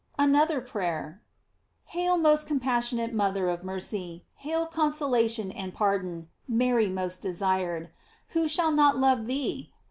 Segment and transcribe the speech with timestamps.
[0.17, 1.21] ANOTHER PRAYER.
[1.85, 7.91] HAIL most compassionate mother of mercy; hail consolation and pardon, Mary most desired.
[8.29, 9.71] Who shall not love thee